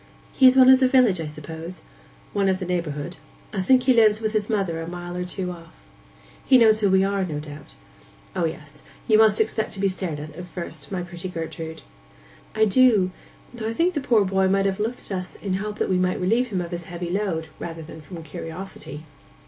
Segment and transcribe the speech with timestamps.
[0.33, 1.83] 'He is one of the village, I suppose?'
[2.33, 3.17] 'One of the neighbourhood.
[3.53, 5.79] I think he lives with his mother a mile or two off.'
[6.43, 7.75] 'He knows who we are, no doubt?'
[8.35, 8.81] 'O yes.
[9.07, 11.83] You must expect to be stared at just at first, my pretty Gertrude.'
[12.55, 15.79] 'I do,—though I think the poor boy may have looked at us in the hope
[15.81, 19.05] we might relieve him of his heavy load, rather than from curiosity.